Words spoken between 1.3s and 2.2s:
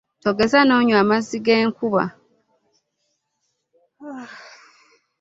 g'enkuba.